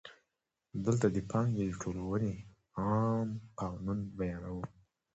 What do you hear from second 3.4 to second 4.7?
قانون بیانوو